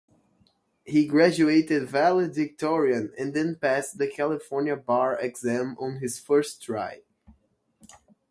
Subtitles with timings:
[0.83, 7.03] He graduated valedictorian and then passed the California bar exam on his first try.